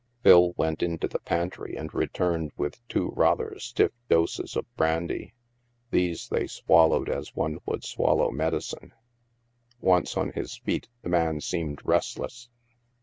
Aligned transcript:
Phil 0.23 0.53
went 0.53 0.81
into 0.81 1.07
the 1.07 1.19
pantry 1.19 1.75
and 1.75 1.93
returned 1.93 2.51
with 2.57 2.81
two 2.87 3.13
rather 3.15 3.53
stiff 3.59 3.91
doses 4.09 4.55
of 4.55 4.65
brandy. 4.75 5.35
These 5.91 6.27
they 6.27 6.47
swallowed 6.47 7.07
as 7.07 7.35
one 7.35 7.59
would 7.67 7.83
swallow 7.83 8.31
medicine. 8.31 8.93
Once 9.79 10.17
on 10.17 10.31
his 10.31 10.57
feet, 10.57 10.89
the 11.03 11.09
man 11.09 11.39
seemed 11.39 11.81
restless. 11.85 12.49